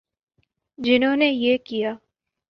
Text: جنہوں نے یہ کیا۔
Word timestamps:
جنہوں 0.79 1.15
نے 1.15 1.27
یہ 1.27 1.57
کیا۔ 1.65 1.93